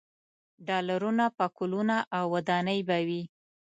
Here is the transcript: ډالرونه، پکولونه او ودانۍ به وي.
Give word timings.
ډالرونه، 0.67 1.25
پکولونه 1.37 1.97
او 2.17 2.25
ودانۍ 2.35 2.79
به 2.87 2.97
وي. 3.07 3.23